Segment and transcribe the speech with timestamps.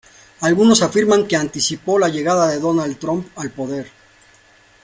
[0.39, 3.91] Algunos afirman que anticipó la llegada de Donald Trump al poder.